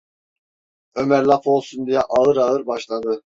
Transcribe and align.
Ömer 0.95 1.25
laf 1.25 1.47
olsun 1.47 1.87
diye 1.87 2.01
ağır 2.01 2.37
ağır 2.37 2.65
başladı: 2.65 3.19